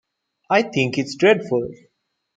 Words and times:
I 0.49 0.63
think 0.63 0.97
it's 0.97 1.13
dreadful. 1.15 1.69